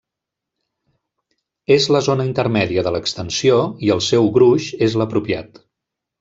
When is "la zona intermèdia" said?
1.95-2.85